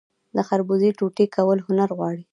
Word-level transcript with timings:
د 0.35 0.37
خربوزې 0.47 0.89
ټوټې 0.97 1.25
کول 1.35 1.57
هنر 1.67 1.89
غواړي. 1.97 2.23